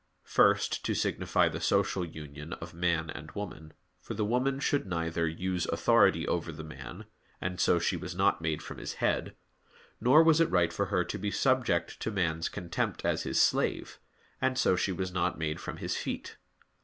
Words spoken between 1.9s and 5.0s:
union of man and woman, for the woman should